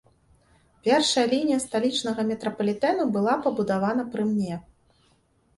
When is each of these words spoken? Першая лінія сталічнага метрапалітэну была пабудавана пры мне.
Першая 0.87 1.25
лінія 1.33 1.59
сталічнага 1.65 2.21
метрапалітэну 2.31 3.03
была 3.19 3.37
пабудавана 3.45 4.03
пры 4.15 4.23
мне. 4.33 4.55